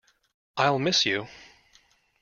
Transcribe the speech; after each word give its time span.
I’ll 0.57 0.79
miss 0.79 1.05
you. 1.05 1.27